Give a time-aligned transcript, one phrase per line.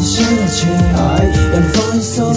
[0.00, 2.34] 现在起让你放松，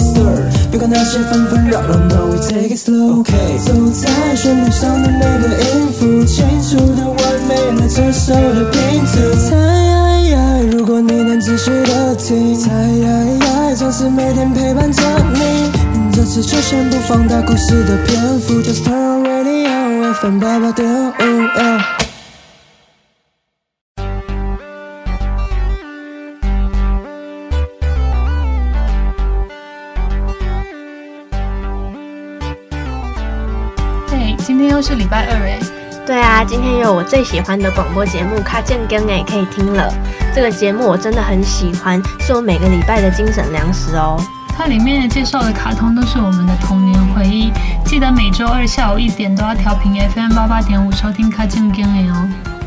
[0.70, 3.24] 别管那些纷纷扰扰，No we take it slow。
[3.64, 9.12] 走在旋律上的每个音符，清楚的完美了这首的拼图。
[9.48, 9.50] 猜，
[10.72, 12.70] 如果你能仔细的听，猜，
[13.76, 15.02] 总是每天陪伴着
[15.34, 15.70] 你。
[16.12, 21.99] 这次就先不放大故事的篇幅，Just turn on radio FM 八八点五。
[34.82, 35.58] 是礼拜二哎，
[36.06, 39.92] 对啊，今天有我最喜欢的广播节目《卡健更》哎，可以听了。
[40.34, 44.18] 这个节目我真的很喜欢，是我每个礼拜的精神粮食哦。
[44.56, 47.52] 它里面介绍的卡通都是我们的童年回忆，
[47.84, 52.59] 记得每周二下午一点都要调频 FM 八八点五收听《卡健更》哎哦。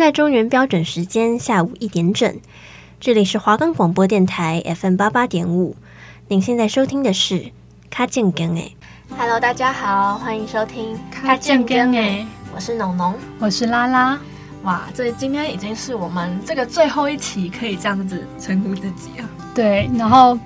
[0.00, 2.34] 在中原标准时间下午一点整，
[2.98, 5.76] 这里是华冈广播电台 FM 八八点五。
[6.28, 7.34] 您现在收听的是
[7.90, 8.74] 《卡健更》诶
[9.10, 14.18] ，Hello，大家好，欢迎收听《卡健更》诶，我是农农，我是拉拉。
[14.62, 19.28] 哇，这今天已经是我们这个最后一期，可以这样子称呼自己啊。
[19.54, 20.38] 对，然后。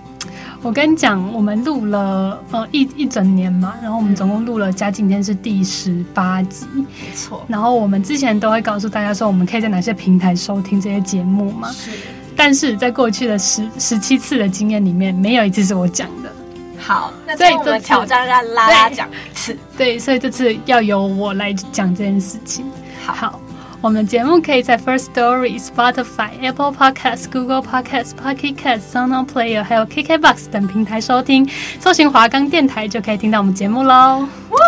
[0.63, 7.45] 我跟你讲，我们录了呃一一整年嘛，然后我们总共录了加今天是第十八集，没错。
[7.49, 11.71] 然后我们之前都会告诉大家说，我们可以在哪些平台收听这些节目嘛。
[11.73, 11.91] 是。
[12.37, 16.33] 但是在过去的十十七次的经验里面，没有一次是我讲的。
[16.79, 19.57] 好，那所以我们挑战让拉拉讲一次。
[19.77, 22.65] 对，所以这次要由我来讲这件事情。
[23.05, 23.13] 好。
[23.13, 23.41] 好
[23.85, 31.47] 我们节目可以在 First Story、Spotify、Apple Podcasts、Google Podcasts、Pocket Casts、SoundOn Player 还有 KKBox 等平台收听，
[31.79, 34.21] 搜寻华冈电台就可以听到我们节目喽！
[34.21, 34.59] 哇，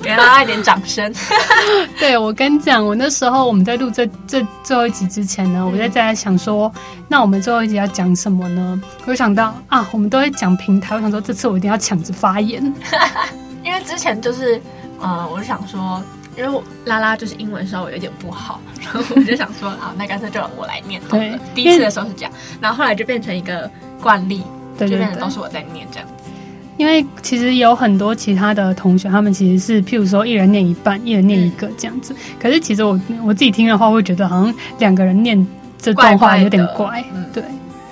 [0.00, 1.12] 给大家一点掌声。
[2.00, 6.72] 对，我跟你讲，我那时候我们在录这这最后一集之前呢，我在在想说，
[7.08, 8.80] 那我们最后一集要讲什么呢？
[9.04, 12.64] 我想到啊，我们都会讲平台，我想说这次我一定要抢着发言，
[13.62, 14.58] 因为之前就是，
[14.98, 16.02] 呃，我就想说。
[16.40, 21.22] 因为拉拉就是英文稍微有点不好， 然后我就想说，好，那干脆就让我来念好了。
[21.22, 23.70] 对，第一次的时候是这样，然后后来就变成一个
[24.00, 24.42] 惯例，
[24.78, 26.14] 对对对，就变成都是我在念这样子。
[26.78, 32.14] 因为其实有很多其他的同学，他们其实是譬如说一人念一半，一人念一个这样子。
[32.14, 35.46] 嗯、可是其实我我自己听的话，会觉得好像两个人念
[35.76, 37.44] 这段话有点怪嗯，对。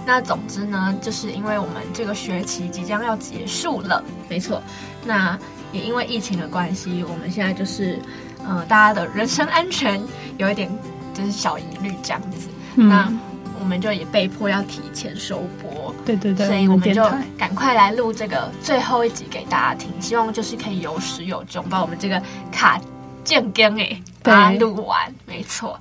[0.07, 4.63] 那总之呢，就是因为我们这个学期即将要结束了，没错。
[5.05, 5.39] 那
[5.71, 7.99] 也因为疫情的关系，我们现在就是。
[8.47, 10.01] 呃，大家的人身安全
[10.37, 10.71] 有一点
[11.15, 13.13] 就是小疑虑这样子，嗯，那
[13.61, 17.03] 我们就也被迫要提前收播，对对对，所以我们就
[17.37, 22.23] 赶快来录这个最后一集给大家听，希望就是可以有始有终，把我们这个
[22.53, 22.81] 卡
[23.25, 25.79] 健更诶把它录完，没错。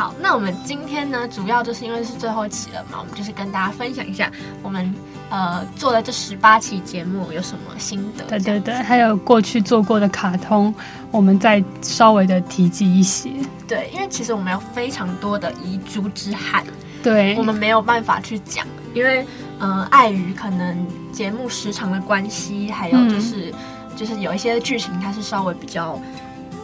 [0.00, 4.94] 好，那我们今天呢，主要就是因为是最后一期了嘛，我们就是跟大家分享一下我们。
[5.28, 8.24] 呃，做了这十八期节目有什么心得？
[8.24, 10.74] 对对对，还有过去做过的卡通，
[11.12, 13.30] 我们再稍微的提及一些。
[13.68, 16.64] 对，因为其实我们有非常多的遗珠之憾，
[17.00, 19.24] 对，我们没有办法去讲，因为
[19.60, 25.96] 呃，碍于可能节目时长的关系，还有就是、嗯、就是有一些剧情它是稍微比较。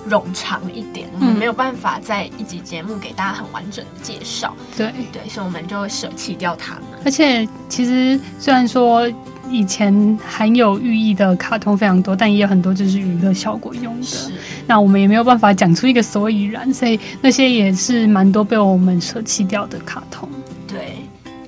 [0.09, 4.55] 冗长一点，我们没有办法在一集节目给大家很完整的介绍。
[4.77, 6.85] 对对，所以我们就舍弃掉它们。
[7.05, 9.09] 而且，其实虽然说
[9.51, 14.07] 以前含有寓意的卡通非常多，但也有很多就是娱乐效果用的。
[14.07, 14.33] 是。
[14.67, 20.29] 那我们也没有办法讲出一个所以然，所以那些也是蛮多被我们舍弃掉的卡通。
[20.67, 20.97] 对。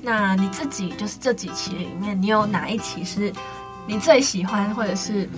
[0.01, 3.31] 那你自己就是这几期里面，你有哪一期是
[3.85, 5.29] 你最喜欢，或者是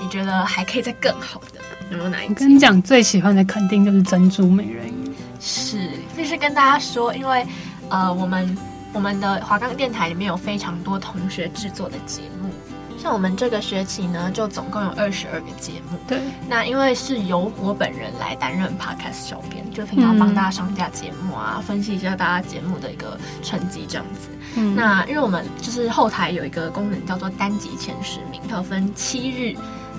[0.00, 1.60] 你觉得还可以再更好的？
[1.90, 2.28] 有没有哪一？
[2.28, 5.12] 我跟你讲，最喜欢的肯定就是珍珠美人鱼。
[5.40, 7.46] 是，就是跟大家说，因为
[7.90, 8.56] 呃，我们
[8.92, 12.48] 我们的华冈电台里面有非常多同学制作的节目，
[12.96, 15.98] 像我们这个学期呢，就总共有二十二个节目。
[16.08, 16.18] 对。
[16.48, 24.30] 那因为是由我本人来担任 Podcast 小编，就平常帮大家上架节目啊，嗯、分析一下大家节目的一个成绩这样子。
[24.56, 24.74] 嗯。
[24.74, 29.54] 那因为我们就是后台有一个功能叫做单集前十名，它分七日。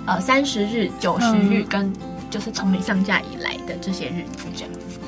[0.05, 1.91] 呃，三十日、九十日跟
[2.29, 4.99] 就是从你上架以来的这些日子这样子。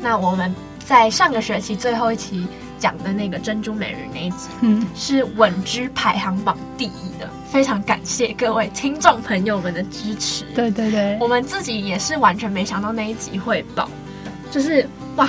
[0.00, 0.54] 那我们
[0.84, 2.46] 在上个学期最后一期
[2.78, 10.44] 讲的那个珍珠美人那一集，嗯，是稳居排行榜第一的，非常感谢各位听众朋友们的支持。
[10.54, 13.90] 对对对，我们自己也是完全没想到那一集会爆，
[14.50, 15.28] 就是哇，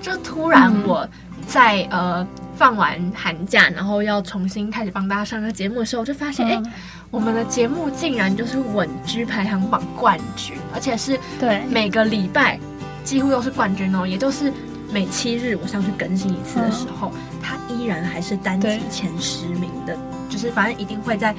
[0.00, 1.06] 就突然我
[1.46, 6.62] 在、嗯、呃放完寒假，然后要重新开始帮大家上个节目的时候，我就发现，哎、
[7.10, 12.58] 我们的节目竟然就是稳居排行榜冠军，而且是对每个礼拜
[13.04, 14.52] 几乎都是冠军哦，也就是
[14.92, 17.12] 每七日我上去更新一次的时候，
[17.42, 19.96] 它、嗯、依然还是单集前十名的，
[20.28, 21.34] 就是反正一定会在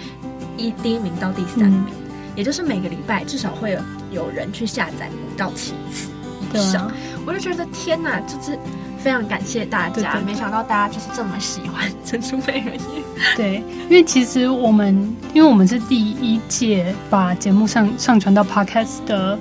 [0.56, 1.86] 一第一名到第三名。
[1.90, 3.80] 嗯也就是每个礼拜至少会有
[4.12, 6.12] 有人去下载五到七次
[6.54, 6.94] 以上，啊、
[7.26, 8.56] 我就觉得天哪，就是
[8.98, 13.04] 非常感谢大家，对对对，没想到大家就是这么喜欢 珍珠美人鱼。
[13.36, 14.96] 对，因为其实我们
[15.34, 19.38] 因为我们是第一届把节目上上传到 Podcast 的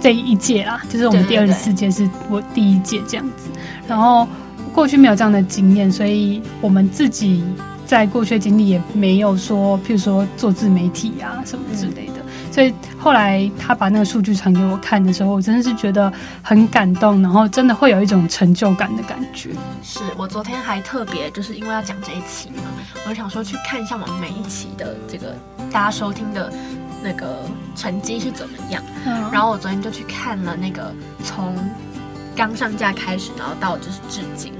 [0.00, 3.48] 这一届啦，就是我们第二十四届是我第一届这样子，
[3.88, 4.28] 然后
[4.72, 7.42] 过去没有这样的经验，所以我们自己。
[7.86, 12.15] 在过去的经历也没有说，譬如说做自媒体啊什么之类的，嗯、
[12.56, 16.10] 所以后来他把那个数据传给我看的时候，我真的是觉得
[16.40, 19.50] 很感动，然后真的会有一种成就感的感觉。
[19.82, 22.62] 是我昨天还特别就是因为要讲这一期嘛，
[23.04, 25.36] 我就想说去看一下我们每一期的这个
[25.70, 26.50] 大家收听的
[27.02, 27.42] 那个
[27.74, 28.82] 成绩是怎么样。
[29.04, 30.90] 嗯、然后我昨天就去看了那个
[31.22, 31.54] 从
[32.34, 34.54] 刚上架开始，然后到就是至今。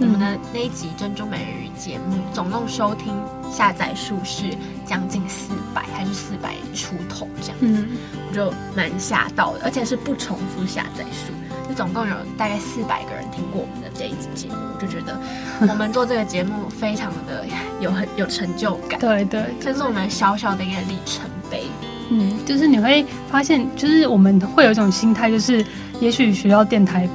[0.00, 3.12] 我们的那一集《珍珠美人鱼》节目，总共收听
[3.50, 4.44] 下载数是
[4.86, 7.88] 将近四百，还是四百出头这样子，嗯、
[8.28, 11.32] 我就蛮吓到的，而且是不重复下载数，
[11.68, 15.20] 就总共有大概四百个人听过我们的这一集节目，我就觉得
[15.60, 17.44] 我们做这个节目非常的
[17.80, 21.64] 有很有成就感，对对，这是我们小小的一个里程碑。
[22.10, 25.64] 嗯，就是你会发现，就是我们会有一种心态，就是
[26.00, 27.08] 也许学校电台。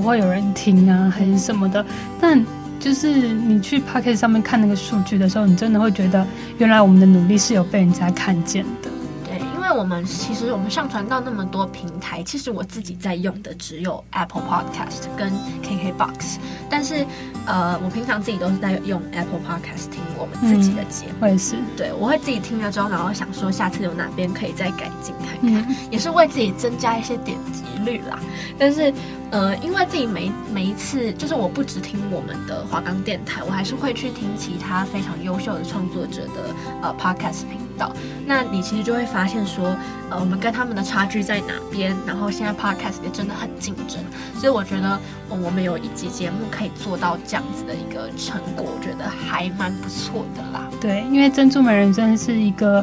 [0.00, 1.84] 不会有人听啊，还是什么的？
[2.20, 2.40] 但
[2.78, 6.24] 就是你去 Podcast 上面看那个数据的时候，你真的会觉得，
[6.58, 8.88] 原来我们的努力是有被人家看见的。
[9.24, 15.32] 对，因为我们其实我们上传到那么多平台，其实我自己在用的只有 Apple Podcast 跟
[15.64, 16.36] KKBox，
[16.70, 17.04] 但是
[17.44, 21.14] 呃，我平常自己都是在用 Apple Podcast 听我们自己的节目。
[21.22, 28.20] 我也是，对，我会自己听了之后，然后想说下次有哪边可以再改进看看，嗯、也是为自己增加一些点击率啦。
[28.56, 28.94] 但是。
[29.30, 37.92] 呃，因为自己每每一次，就是我不只听我们的华冈电台，我还是会去听其他非常优秀的创作者的呃 podcast 频道。
[38.26, 39.76] 那你其实就会发现说，
[40.08, 41.94] 呃，我们跟他们的差距在哪边？
[42.06, 44.00] 然后现在 podcast 也真的很竞争，
[44.34, 44.98] 所以我觉得，
[45.28, 50.66] 呃，我们有一集节目可以做到这样子的一个成果，我觉得还蛮不错的啦。
[50.80, 52.82] 对，因为珍珠美人真的是一个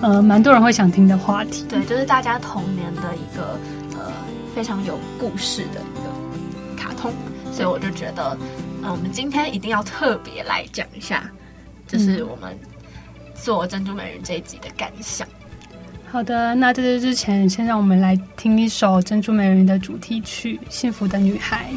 [0.00, 1.66] 呃蛮多人会想听的话题。
[1.68, 3.58] 对，就是大家童年的一个。
[4.54, 7.12] 非常有故事的一个卡通，
[7.52, 8.36] 所以我就觉得，
[8.82, 11.30] 嗯，我们今天一定要特别来讲一下，
[11.86, 12.58] 就是我们
[13.34, 15.26] 做珍珠美人这一集的感想。
[16.10, 21.70] 好的，那在这之前，先让我们来听一首珍珠美人的主题曲《幸福的女孩》。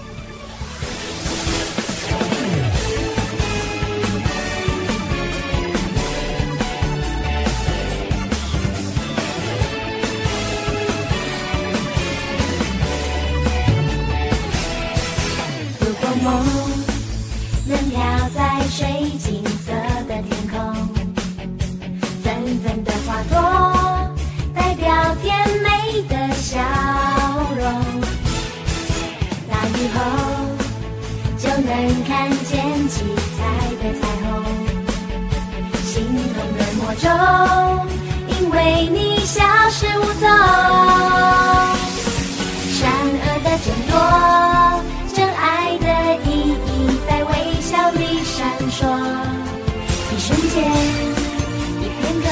[51.81, 52.29] 一片的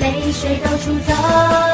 [0.00, 1.73] 泪水都出走。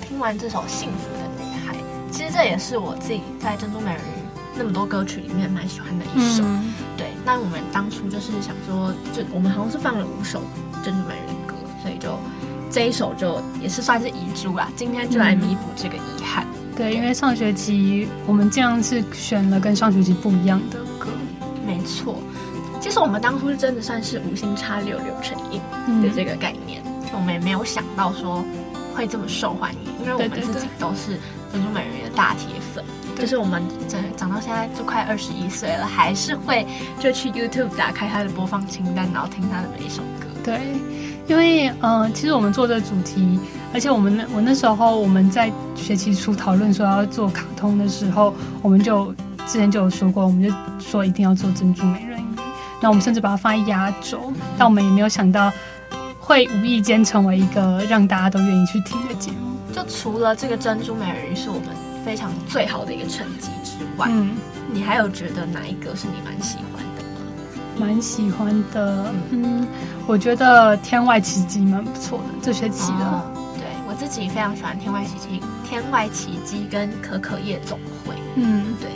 [0.00, 1.74] 听完这首《幸福的女孩》，
[2.10, 6.42] 其实这也是我自己在《珍珠美人鱼》那么多歌曲里面蛮喜欢的一首。
[6.44, 10.40] 嗯、对，那我们当初就是想说，就我们好像是放了五首
[10.84, 12.18] 《珍珠美人鱼》的歌，所以就
[12.70, 14.70] 这一首就也是算是遗珠啦。
[14.76, 16.44] 今天就来弥补这个遗憾。
[16.44, 21.08] 嗯、对，因为上学期我们这样是选了跟上学期不一样的歌。
[21.66, 22.16] 没错，
[22.80, 25.60] 其实我们当初是真的算是无心插柳柳成荫
[26.00, 28.44] 的这个概念，嗯、我们也没有想到说。
[28.96, 31.18] 会这么受欢迎，因为我们自己都是
[31.52, 32.82] 珍珠美人鱼的大铁粉，
[33.14, 36.66] 就是我们长长到现在就快二十一岁了，还是会
[36.98, 40.26] 就去 YouTube 打开他的播放清单，然后听他的每一首歌。
[40.42, 40.60] 对，
[41.26, 43.38] 因为嗯、呃，其实我们做这个主题，
[43.74, 49.12] 而且我们那我那时候我们在学期初讨论说要做卡通的时候，我们就
[49.46, 52.24] 之前就有说过，我们就说一定要做珍珠美人鱼，
[52.80, 55.52] 那我们甚至把它放在压轴，但我们也没有想到。
[56.26, 59.56] 会无意间成为一个让大家都愿意去听的节目。
[59.72, 61.68] 就除了这个珍珠美人鱼是我们
[62.04, 64.34] 非常最好的一个成绩之外，嗯，
[64.72, 67.20] 你还有觉得哪一个是你蛮喜欢的吗？
[67.78, 69.68] 蛮喜欢的，嗯，
[70.04, 73.04] 我觉得天外奇迹蛮不错的，这学期的。
[73.04, 73.22] 哦，
[73.54, 78.14] 对，我自己非常喜欢天外奇迹，天外奇迹跟可可夜总会。
[78.34, 78.90] 嗯，对，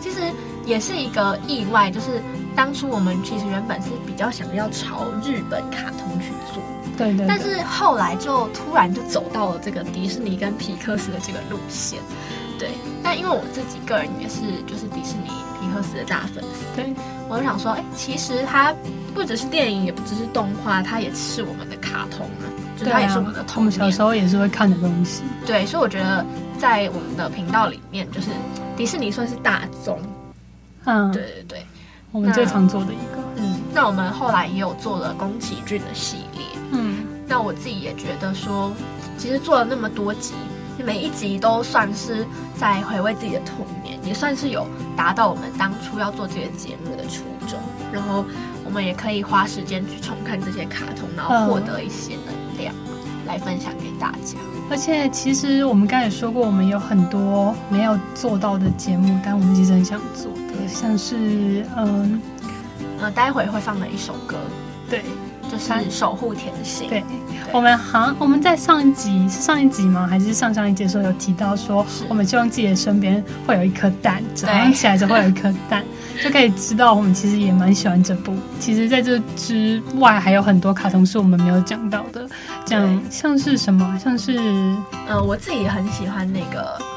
[0.00, 0.20] 其实
[0.66, 2.20] 也是一个意外，就是
[2.54, 6.62] 当初我们其实原本是比较想要朝日本卡通去做。
[6.96, 11.98] 对，对对，但是后来就突然就走到了这个迪士尼跟皮克斯的这个路线，
[12.58, 12.70] 对。
[13.02, 15.28] 但因为我自己个人也是就是迪士尼、
[15.60, 16.94] 皮克斯的大粉丝，对，
[17.28, 18.72] 我就想说，哎，其实它
[19.12, 23.72] 不只是电影，也不只是动画，它也是我们的卡通啊，就是它也是我们的童年。
[23.80, 25.22] 我们小时候也是会看的东西。
[25.44, 26.24] 对，所以我觉得
[26.58, 28.28] 在我们的频道里面，就是
[28.76, 29.98] 迪士尼算是大宗。
[30.84, 31.66] 嗯，对对对，
[32.12, 33.22] 我们最常做的一个。
[33.36, 36.44] 嗯，那我们后来也有做了宫崎骏的系列。
[36.70, 38.70] 嗯，那我自己也觉得说，
[39.18, 40.34] 其实做了那么多集，
[40.84, 42.26] 每一集都算是
[42.56, 44.66] 在回味自己的童年，也算是有
[44.96, 47.58] 达到我们当初要做这个节目的初衷。
[47.92, 48.24] 然后
[48.64, 52.74] 我们也可以花时间去重看这些卡通，然后获得一些能量
[53.26, 54.38] 来分享给大家。
[54.70, 62.20] 而且，其实我们刚才也说过，我们有很多没有做到的节目，但我们其实很想做的，像是嗯
[63.00, 64.36] 呃，待会会放的一首歌，
[64.88, 65.02] 对。
[65.50, 66.88] 就是守护甜心。
[66.88, 67.04] 对，
[67.52, 70.06] 我们好像我们在上一集是上一集吗？
[70.06, 75.84] 还是上上一集的时候有提到说，我们希望自己的身边会有一颗蛋，早上起来就会有一颗蛋，
[76.24, 78.34] 就可以知道我们其实也蛮喜欢这部。
[78.58, 82.26] 其实在这之外还有很多卡通是我们没有讲到的，
[82.64, 84.38] 讲像是什么，像是
[85.06, 86.91] 呃，我自己也很喜欢那个。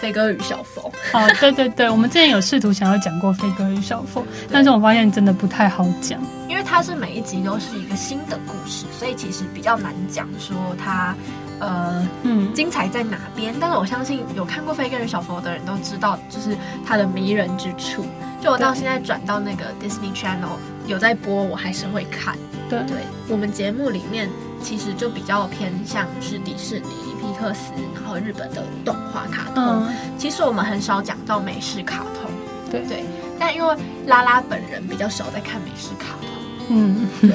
[0.00, 11.14] 飞哥与小佛，哦，对对对， 我们之前有试图想要讲过飞哥与小佛，但是我发现真的不太好讲，因为它是每一集都是一个新的故事，所以其实比较难讲说它，
[11.58, 13.54] 呃，嗯，精彩在哪边。
[13.60, 18.04] 但是我相信有看过飞哥与小佛的人都知道，就是它的迷人之处。
[18.40, 22.34] 就我到现在转到那个 Disney Channel 有在播，我还是会看。
[22.70, 22.96] 对对，
[23.28, 24.30] 我们节目里面
[24.62, 26.88] 其实就比较偏向是迪士尼。
[27.20, 29.88] 皮克斯，然后日本的动画卡通，嗯，
[30.18, 32.30] 其实我们很少讲到美式卡通，
[32.70, 33.04] 对对。
[33.38, 33.76] 但因为
[34.06, 36.28] 拉拉本人比较少在看美式卡通，
[36.70, 37.32] 嗯，对，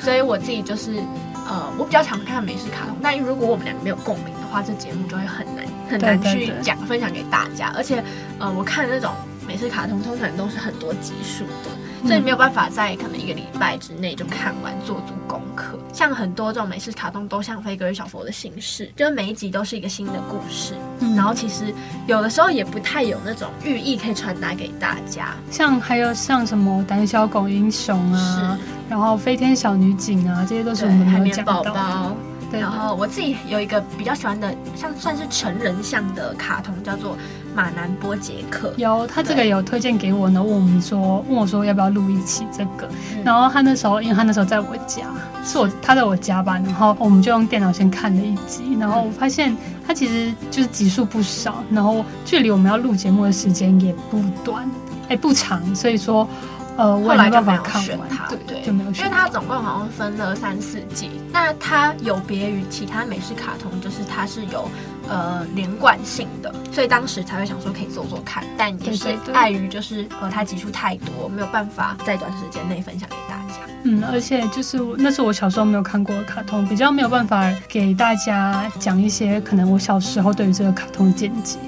[0.00, 1.02] 所以我自己就是
[1.46, 2.96] 呃，我比较常看美式卡通。
[3.02, 7.72] 但如果我们两个没有共鸣的话，这节目就会很难很难去讲分享给大家。
[7.76, 8.02] 而且
[8.38, 9.12] 呃，我看那种
[9.46, 11.70] 美式卡通通常都是很多集数的。
[12.04, 15.78] 所以没有办法在可能一个礼拜之内就看完，做足功课。
[15.92, 20.74] 像很多这种美式卡通都像飞哥与小佛的形式，就是每一集都是一个新的故事。
[21.00, 21.72] 嗯、然后其实
[22.06, 25.34] 有的时候也不太有那种寓意可以传达给大家。
[25.50, 28.58] 像还有像什么胆小狗英雄啊，
[28.88, 32.16] 然后飞天小女警啊，这些都是我们没有讲到的。
[32.58, 37.12] 然后我自己有一个比较喜欢的，像算是成人向的卡通，叫做
[37.54, 38.68] 《马南波杰克》。
[38.76, 42.88] 有他这个有推荐给我呢，问我们说，问我说要不要录一期这个。
[43.14, 45.02] 嗯、然后他那时候，因为他那时候在我家，
[45.44, 49.56] 是我他在我家吧，然后我们就用电脑先看了一集，然后我发现
[49.86, 54.68] 他其实就是集数不少，然后距离我们要录节目的时间也不短，
[55.08, 56.28] 哎不长，所以说。
[56.76, 61.10] 呃，后来就没有选它，对对，就没有选，因为它总共好像分了三四季。
[61.32, 64.68] 那它有别于其他美式卡通，就是它是有
[65.08, 68.44] 呃连贯性的，所以当时才会想说可以做做看。
[68.56, 73.60] 但也是碍于就是呃它集数太多，没有办法在短时间内分享给大家。
[73.84, 81.58] 嗯，而且就是那是我小时候没有看过的卡通，比较没有办法给大家讲一些可能我小时候对于这个卡通的见解。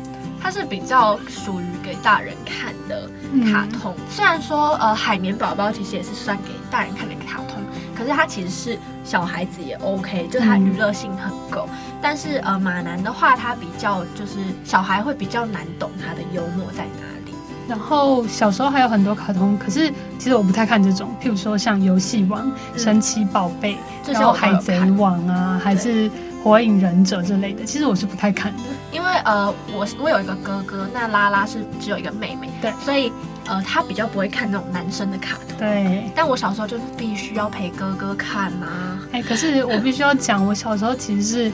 [0.47, 3.11] 它是比较属于给大人看的
[3.51, 7.61] 卡通，嗯、虽然说呃海绵宝宝其实也是算给大人看的卡通，
[7.97, 11.69] 可是它其实是小孩子也 OK，就它娱乐性很够。
[11.73, 17.35] 嗯、但是呃马男的话，它比较就是小孩会比较难懂它的幽默在哪里。
[17.67, 23.77] 然后小时候还有很多卡通，可是其实我不太看这种，譬如说像游戏王、嗯、神奇宝贝，
[24.07, 26.09] 然后海贼王啊，还是。
[26.47, 28.63] 火影忍者之类的，其实我是不太看的，
[28.93, 33.13] 因为呃，我我有一个哥哥，那拉拉是只有一个妹妹，对，所以
[33.47, 36.09] 呃，他比较不会看那种男生的卡通，对。
[36.15, 41.53] 但我小时候就是必须要陪哥哥看啊，哎，可是我必须要讲，我小时候其实是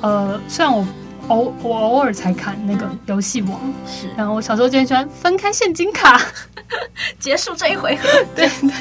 [0.00, 0.82] 呃，虽然我
[1.28, 6.18] 偶我偶尔才看那个游戏王，是，然后我小时候就很喜欢分开现金卡，
[7.20, 8.08] 结束这一回合。
[8.34, 8.72] 对 对，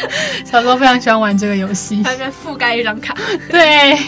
[0.44, 3.14] 小时候非常喜欢玩这个游戏，还在覆盖一张卡。
[3.50, 3.98] 对，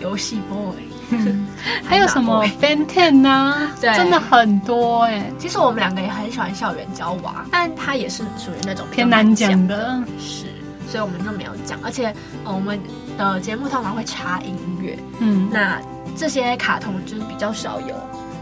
[0.00, 0.74] 游戏 boy。
[1.08, 1.46] 嗯，
[1.84, 3.70] 还有什么 Ben Ten 呢？
[3.80, 5.32] 对，真的很多哎、欸。
[5.38, 9.68] 其实我们两个也很喜欢校园交娃，但他也是属于那种偏难讲。
[9.68, 10.46] 的，是，
[10.90, 11.78] 所以我们就没有讲。
[11.84, 12.12] 而且，
[12.44, 12.76] 呃、我们
[13.16, 15.80] 的节目通常会插音乐，嗯，那
[16.16, 17.94] 这些卡通就是比较少有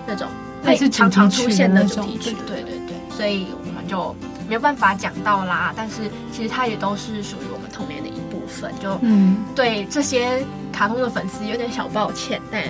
[0.07, 0.27] 那种
[0.65, 4.17] 会常常出现的主题曲，对对对，所以我们就
[4.49, 5.73] 没有办法讲到啦。
[5.77, 10.45] 但是其实它也都是属于我们童年的一部分，就嗯，对这些。
[10.75, 12.61] 卡通的粉丝有点小抱歉，但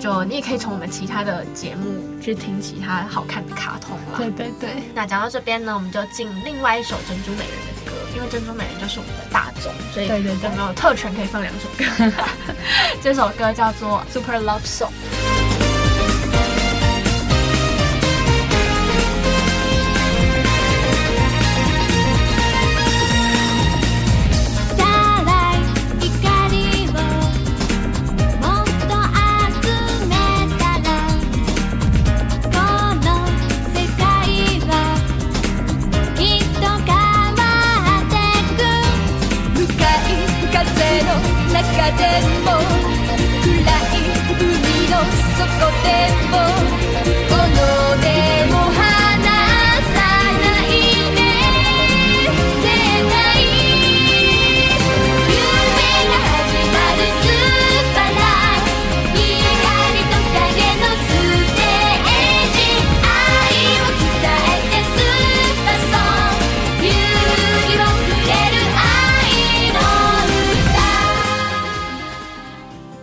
[0.00, 4.18] 就你也可以从我们其他的节目去听其他好看的卡通了。
[4.18, 4.70] 对对对。
[4.92, 12.12] 那讲到这边呢，我们就进另外一首珍珠美人的歌，因为珍珠美人就是我们的大众，所以我们有特权可以放两首歌。
[13.00, 14.90] 这首歌叫做《Super Love Song》。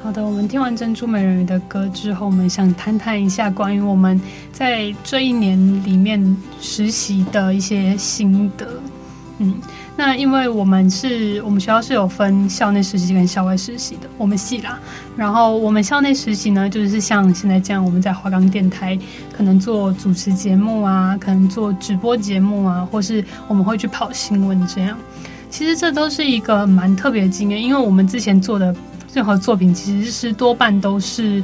[0.04, 4.20] 好的，我们听完珍珠美人鱼的歌之后，我们想谈谈一下关于我们
[4.52, 8.68] 在这一年里面实习的一些心得。
[9.38, 9.56] 嗯，
[9.96, 14.78] 那因为我们是我们学校是有分校内实习跟校外实习的，我们系啦。
[15.16, 19.00] 然后我们校内实习呢，就是像现在这样，我们在华冈电台
[19.32, 24.98] 可能做主持节目啊，可能做直播节目啊，或是我们会去跑新闻这样。
[25.50, 28.76] 其实这都是一个蛮特别的经验，因为我们之前做的。
[29.14, 31.44] 任何作品其实是多半都是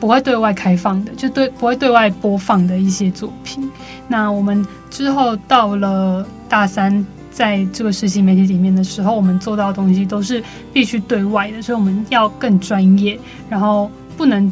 [0.00, 3.70] 不会对外开放的，就对不会对外播放的一些作品。
[4.08, 10.42] 那我们之后到了大三，在这个实习媒体里面的时候，我们做到的东西都是
[10.72, 14.50] 必须对外的，所以我们要更专业，然后不能。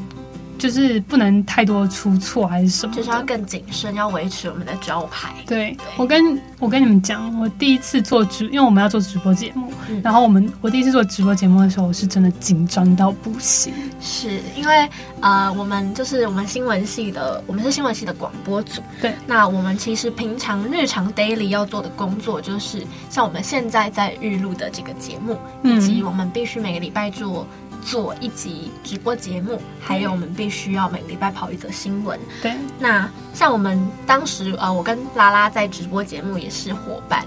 [0.64, 5.34] 就是不能太多出错还是什么，就是要更谨慎，要维持我们的招牌。
[5.46, 13.74] 对，对我跟我跟你们讲，我第一次做直，因为我们要做直播节目，嗯，然后我们我第一次做直播节目的时候，我是真的紧张到不行。
[14.00, 14.88] 是因为
[15.20, 18.80] 呃，我们就是我们新闻系的，我们是新闻系的广播组。
[19.02, 27.46] 对，那我们其实平常日常 daily 要做的工作，就是像我们现在在预录的这个节目，以及我们必须每个礼拜做。
[27.84, 32.18] 做一集直播节目，还有我们必须要每个礼拜跑一则新闻。
[32.42, 37.24] 对，那像我们当时呃，我跟拉拉在直播节目也是伙伴。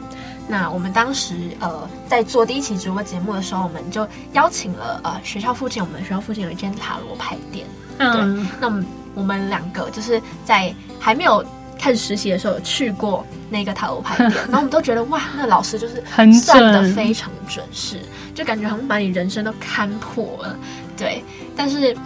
[0.50, 7.66] 那我们当时呃在做第一期直播节目的时候，我们就邀请了呃学校附近，我们学校附近有一间塔罗牌店。
[8.00, 11.46] 嗯，对，那我们我们两个就是在还没有
[11.78, 16.04] 开始实习的时候有去过那个塔罗牌店， 然后我们都觉得哇，那老师就是
[16.42, 18.00] 算的非常准，是。
[18.34, 20.56] 就感觉好像把你人生都看破了，
[20.96, 21.24] 对。
[21.56, 21.98] 但是，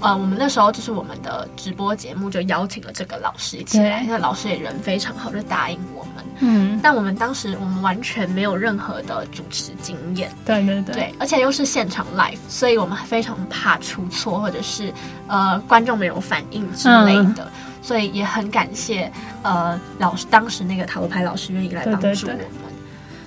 [0.00, 6.24] 呃，我们那时候就是我们的直播节目就邀请了这个老师一起来，那老师也人非常好，就答应我们。
[6.40, 6.78] 嗯。
[6.82, 14.92] 但我们当时我们完全没有任何的主持经验，对对对，对，而且又是现场 live，所以我们非常怕出错，或者是
[15.28, 22.14] 呃观众没有反应之类的，嗯，所以也很感谢呃老师当时那个塔罗牌老师愿意来帮助我们。
[22.14, 22.48] 对对对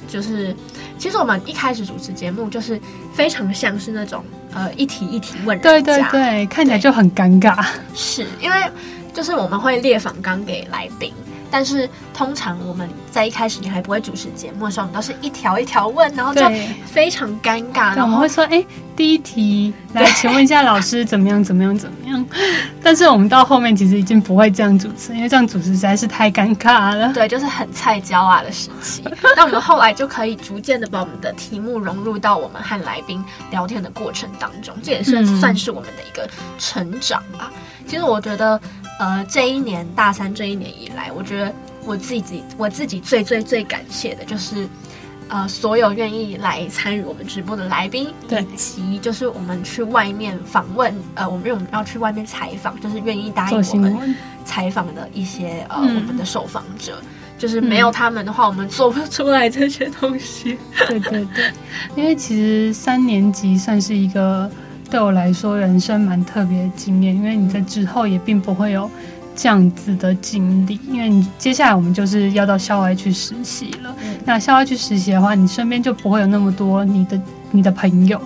[0.08, 0.56] 就是，
[0.98, 2.80] 其实我们一开始主持节目就是
[3.14, 7.64] 非常像是那种呃一题一题问人家，对对对，看起来就很尴尬。
[7.94, 8.56] 是因为
[9.14, 11.14] 就是我们会列访纲给来宾。
[11.50, 16.42] 但是通常我们在一开始你还不会主持节目的时候，我们都是一条一条问，然后就
[16.86, 17.96] 非常尴尬。
[17.96, 18.64] 然后我们会说：“哎，
[18.96, 21.44] 第一题来，请问一下老师怎么样？
[21.44, 21.78] 怎么样？
[21.78, 22.26] 怎么样？”
[22.84, 27.12] 但是我们到后面其实已经不会这样主持，因为这样主持实在是太尴尬了。
[27.16, 29.04] 对，就是很菜椒啊的时期。
[29.36, 37.52] 那我们后来就可以逐渐的把我们的题目融入到我们和来宾聊天的过程当中，这也是算是我们的一个成长吧。
[37.54, 38.60] 嗯、其实我觉得。
[39.00, 41.54] 呃，这一年大三这一年以来，我觉得
[41.86, 44.68] 我自己我自己最最最感谢的就是，
[45.28, 57.00] 呃所有愿意来参与我们直播的来宾，以及就是我们去外面访问，呃，我们因为我们要去外面采访，就是愿意答应我们采访的一些呃、嗯、我们的受访者，
[57.38, 60.58] 就是没有他们的话，嗯、我们做不出来这些东西。
[60.88, 61.52] 对对对，
[61.96, 64.50] 因为其实三年级算是一个
[64.90, 68.90] 对我来说人生蛮特别的经验，因为你在之后也并不会有。
[69.40, 73.96] 这样子的经历，因为你接下来我们就是要到校外去实习了。
[74.02, 77.22] 嗯、那校外去实习的话，你身边就不会有那么多你的
[77.52, 78.20] 你的朋友，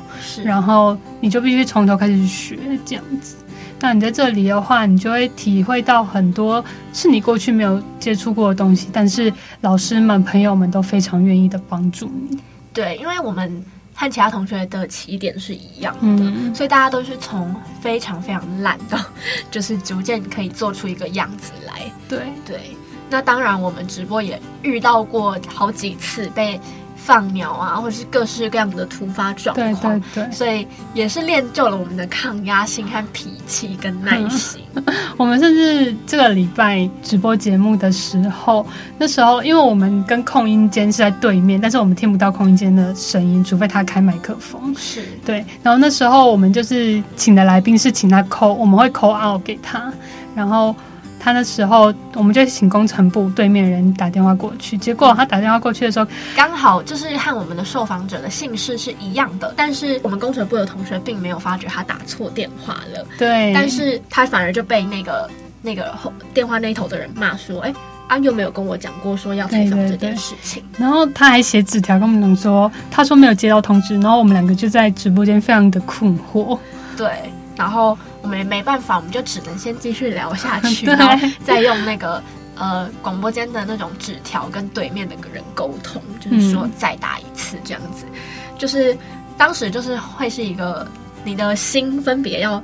[0.46, 3.36] 然后你就必须从头开始学这样子。
[3.82, 12.40] 那你在这里的话，你就会体会到很多是你过去没有接触过的东西，但是老师们、朋友们都非常愿意的帮助你。
[12.72, 13.62] 对，因为我们。
[14.02, 19.00] 和其他同学的起点是一样的，嗯，所以大家都是从非常非常烂的，
[19.52, 21.84] 就是逐渐可以做出一个样子来。
[22.10, 22.76] 对对，
[23.12, 26.60] 那当然我们直播也遇到过好几次被。
[27.04, 34.62] 放鸟啊，或者是各式各样的突发状况，对对对，所以也是练就了我们的抗压性和脾气跟耐心。
[34.76, 34.84] 嗯、
[35.18, 38.66] 我们甚至这个礼拜直播节目的时候，
[39.00, 44.74] 那时候因为我们跟控音间是在对面，但是我们听不到控音间的声音，除非他开麦克风。
[44.78, 49.92] 是对，然后那时候我们就是请的来宾是请他 call，我们会 call out 给他，
[50.36, 50.76] 然后。
[51.24, 54.76] 他那时候，我们就请工程部对面人打电话过去。
[54.76, 63.06] 结果他打电话过去的时候，刚好就是和我们的受访者的姓氏是一样的，但是我们工程部的同学并没有发觉他打错电话了。
[63.20, 65.30] 对，但是他反而就被那个
[65.62, 65.96] 那个
[66.34, 67.76] 电话那头的人骂说：“哎、欸，
[68.08, 76.58] 啊又没有跟我讲过说要采访这件事情。”然后他还写纸条跟我们说：“他说没有接到通知。”然后我们两个就在直播间非常的困惑。
[76.98, 77.10] 对，
[77.56, 77.96] 然后。
[78.22, 82.22] 我们没办法，我们就只能先继续聊下去， 然后再用那个
[82.56, 88.06] 呃广播间的那种纸条跟对面的个人沟通，就是说再打一次这样子。
[88.12, 88.98] 嗯、就是
[89.38, 90.88] 当时就是会是一个
[91.24, 92.62] 你的心分别要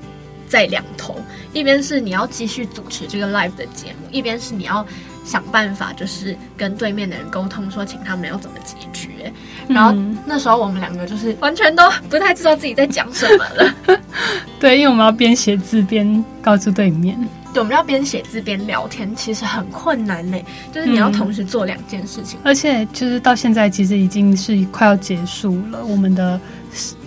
[0.47, 1.19] 在两头，
[1.53, 4.85] 一边是你要继续主持这个 live 的节目，一边是你要
[5.25, 9.33] 想办法就是跟对面的人沟通，说请他们要怎么解决。
[9.67, 9.93] 然后
[10.25, 13.99] 那时候我们两个就是完全都不太知道自己在讲什么了。
[14.59, 17.17] 对，因为我们要边写字边告诉对面。
[17.53, 20.43] 对，我们要边写字边聊天，其实很困难嘞。
[20.71, 26.39] 就是你要同时做两件事情，而且就是到现在其实已经是快要结束了，我们的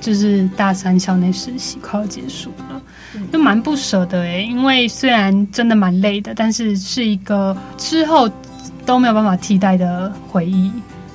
[0.01, 2.81] 就是大三校内实习快要结束了，
[3.33, 4.39] 就蛮不舍得哎。
[4.39, 8.29] 因为虽然真的蛮累的，但是是一个之后
[8.85, 10.71] 都没有办法替代的回忆。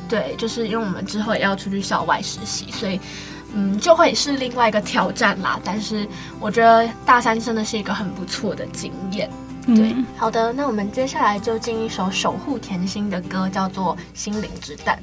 [0.07, 2.99] 对，就是因为我们之后也要出去校外实习，所以，
[3.53, 5.59] 嗯，就会是另外一个挑战啦。
[5.63, 6.07] 但是
[6.39, 9.29] 我觉得大三真的是一个很不错的经验。
[9.65, 14.99] 对，嗯、好的，那我们接下来就进一首守护甜心的歌，叫做《心灵之蛋》。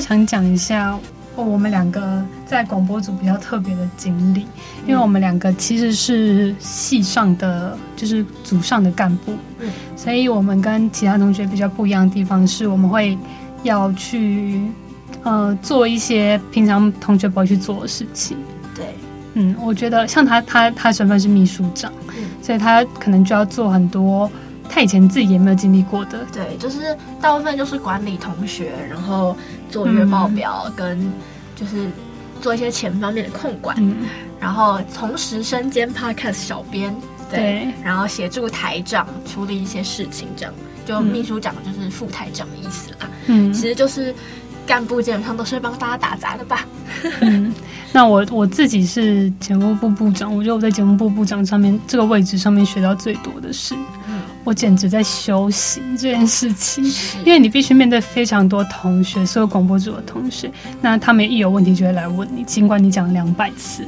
[0.00, 0.98] 想讲一下
[1.34, 4.46] 我们两个在广播组比较特别的经历，
[4.86, 9.32] 因为我们两个其实是系上的，就是组上的干部，
[9.96, 13.16] 所以我们跟其他同学比较不一样的地方是，我们会
[13.62, 14.60] 要去
[15.22, 18.36] 呃做一些平常同学不会去做的事情。
[18.74, 18.94] 对，
[19.34, 21.90] 嗯，我觉得像他，他他身份是秘书长，
[22.42, 24.30] 所以他可能就要做很多。
[24.74, 26.24] 他以前自己也没有经历过的。
[26.32, 29.36] 对，就是大部分就是管理同学，然后
[29.72, 31.12] 做月报表，嗯、跟
[31.56, 31.88] 就是
[32.40, 33.96] 做一些钱方面的控管，嗯、
[34.38, 36.94] 然后同时身兼 podcast 小编，
[37.28, 40.54] 对，对然后协助台长处理一些事情，这样
[40.86, 43.10] 就秘书长就是副台长的意思啦。
[43.26, 44.14] 嗯，其实就是。
[44.64, 46.64] 干部基本上都是帮大家打杂的吧？
[47.20, 47.52] 嗯，
[47.92, 53.80] 那我我自己是节目部部长，我觉得我在节目部部长上面这个位置上面学到最多的是，嗯，
[54.44, 56.84] 我简直在修行这件事情，
[57.24, 60.50] 因为你必须面对非常多同学，所有广播组的同学，
[60.80, 63.86] 那他们一有问题就会来问你，尽管你讲两百次，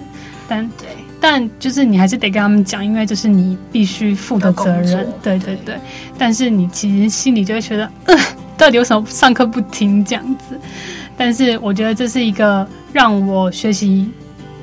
[0.49, 0.89] 但对，
[1.21, 5.77] 但就是你还是得跟他们讲，因为这是你必须负的责任，对对对，
[6.17, 8.17] 但是你其实心里就会觉得，呃。
[8.57, 10.57] 到底有什么上课不听这样子？
[11.17, 14.09] 但是我觉得这是一个让我学习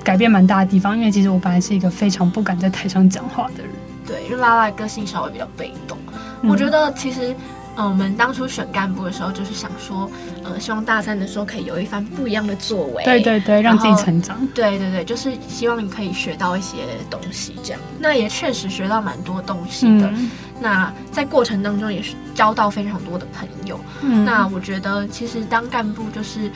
[0.01, 3.71] 改变蛮大的地方，因为其实我本来是一个非常不敢在台上讲话的人。
[4.11, 5.97] 对，因为拉拉的个性稍微比较被动。
[6.41, 7.33] 嗯、我觉得其实。
[7.77, 10.11] 嗯，我们当初选干部的时候，就是想说，
[10.43, 14.45] 呃，希望大三的时候可以有一番不一样的作为，对对对，让自己成长。
[14.53, 17.81] 对对对，就是希望你可以学到一些东西，这样。
[17.97, 20.07] 那也确实学到蛮多东西的。
[20.07, 23.79] 嗯、那在过程当中也是交到非常多的朋友。
[24.01, 26.51] 嗯，那我觉得其实当干部就是，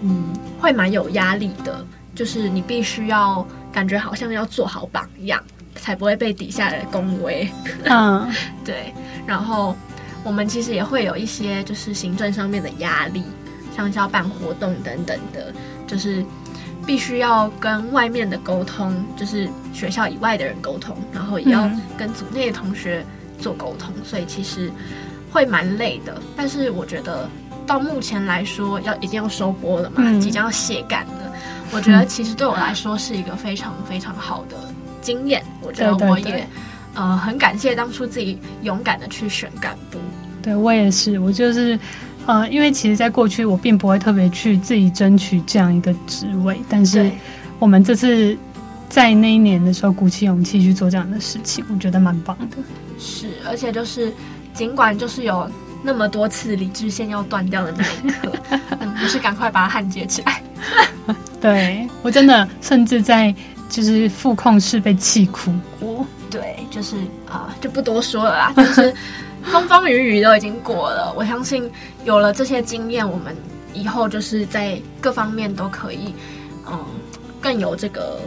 [0.00, 0.24] 嗯，
[0.60, 5.40] 会蛮有压力的，就是你必须要感觉好像要做好榜样，
[5.76, 7.48] 才不会被底下的恭维。
[7.84, 8.28] 嗯，
[8.64, 8.92] 对，
[9.26, 9.76] 然后。
[10.24, 13.22] 我们其实也会有一些就是行政上面的压力，
[13.76, 15.54] 像是要办活动等等的，
[15.86, 16.20] 就是
[16.84, 23.06] 必须要跟外面的沟通，就是学校以外的人沟通，然后也要跟组内的同学
[23.38, 24.68] 做沟通，所以其实
[25.30, 26.20] 会蛮累的。
[26.36, 27.30] 但是我觉得
[27.64, 31.32] 到目前来说，要已经要收播了嘛，即将要卸干了，
[31.70, 34.56] 我觉得其实对我来说是一个非常非常好的
[35.06, 35.42] 经验。
[35.62, 36.46] 我觉得我也。
[36.98, 39.98] 呃，很感谢当初自己勇敢的去选干部。
[40.40, 41.78] 对，我也是，我就是，
[42.24, 47.10] 呃，因为其实，在过去我并不会特别去自己争取这样一个职位，但是
[47.58, 48.34] 我们这次
[48.88, 52.56] 在那一年的时候鼓起勇气去做这样的事情，我觉得蛮棒的。
[52.98, 54.10] 是，而且就是
[54.54, 55.46] 尽管就是有
[55.82, 58.32] 那么多次理智线要断掉的那一刻，
[58.80, 60.40] 嗯，还是赶快把它焊接起来。
[61.42, 63.34] 对，我真的甚至在
[63.68, 66.06] 就是副控室被气哭过。
[66.28, 68.52] 对，就是啊、呃，就不多说了啦。
[68.56, 68.92] 就是
[69.44, 71.70] 风风雨雨都已经过了，我相信
[72.04, 73.34] 有了这些经验，我们
[73.72, 76.12] 以后就是在各方面都可以，
[76.66, 76.84] 嗯，
[77.40, 78.18] 更有这个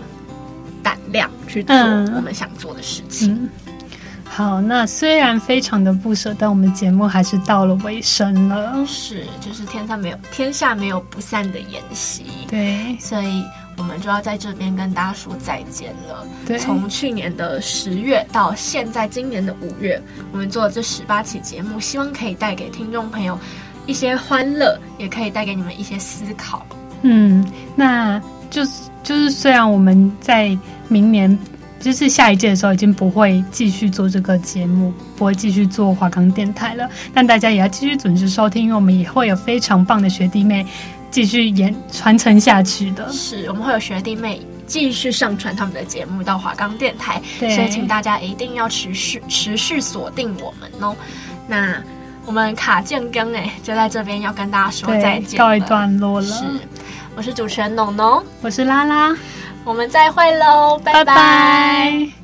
[0.82, 3.34] 胆量去做我们想做的事情。
[3.34, 3.74] 嗯嗯、
[4.24, 8.74] 好，那虽然非常的不舍，但我们节目还是到了尾声了。
[8.88, 12.24] 是，就是天上没有天下没有不散的筵席。
[12.48, 13.44] 对，所以。
[13.80, 16.28] 我们就要在这边跟大家说再见了。
[16.46, 20.00] 对，从去年的十月到现在今年的五月，
[20.32, 23.40] 我们做了这十八期节目，希望可以带给听众朋友
[23.86, 26.66] 一些欢乐，也可以带给你们一些思考。
[27.02, 27.44] 嗯，
[27.76, 30.56] 那就是就是，虽然我们在
[30.90, 31.36] 明年
[31.80, 40.66] 就是下一届的时候已经不会继续做这个节目，不会继续做华冈电台了，但大家也要继续准时收听，因为我们也会有非常棒的学弟妹。
[41.12, 50.96] 继续演传承下去的，是我们会有学弟妹继续上传他们的节目到华冈电台，所以请大家一定要持续持续锁定我们哦。
[51.48, 51.82] 那
[52.26, 56.28] 我们卡健更哎，就在这边要跟大家说再见，告一段落了。
[56.28, 56.44] 是，
[57.16, 59.16] 我是主持人农农，我是拉拉，
[59.64, 61.06] 我们再会喽，拜拜。
[61.06, 62.19] 拜拜。